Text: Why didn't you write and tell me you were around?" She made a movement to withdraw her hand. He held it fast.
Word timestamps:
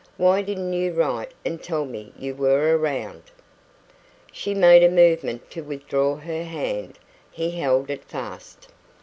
Why 0.17 0.41
didn't 0.41 0.73
you 0.73 0.93
write 0.93 1.31
and 1.45 1.61
tell 1.61 1.85
me 1.85 2.11
you 2.17 2.33
were 2.33 2.75
around?" 2.75 3.21
She 4.31 4.55
made 4.55 4.81
a 4.81 4.89
movement 4.89 5.51
to 5.51 5.61
withdraw 5.63 6.15
her 6.15 6.43
hand. 6.43 6.97
He 7.29 7.51
held 7.51 7.91
it 7.91 8.05
fast. 8.05 8.69